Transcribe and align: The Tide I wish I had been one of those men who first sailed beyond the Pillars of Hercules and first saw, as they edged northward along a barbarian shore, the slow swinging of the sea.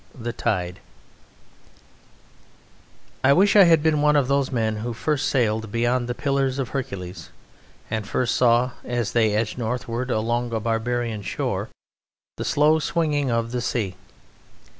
The 0.19 0.33
Tide 0.33 0.79
I 3.23 3.33
wish 3.33 3.55
I 3.55 3.65
had 3.65 3.83
been 3.83 4.01
one 4.01 4.15
of 4.15 4.27
those 4.27 4.51
men 4.51 4.77
who 4.77 4.93
first 4.95 5.29
sailed 5.29 5.71
beyond 5.71 6.09
the 6.09 6.15
Pillars 6.15 6.57
of 6.57 6.69
Hercules 6.69 7.29
and 7.87 8.07
first 8.07 8.33
saw, 8.33 8.71
as 8.83 9.11
they 9.11 9.35
edged 9.35 9.59
northward 9.59 10.09
along 10.09 10.53
a 10.53 10.59
barbarian 10.59 11.21
shore, 11.21 11.69
the 12.37 12.43
slow 12.43 12.79
swinging 12.79 13.29
of 13.29 13.51
the 13.51 13.61
sea. 13.61 13.95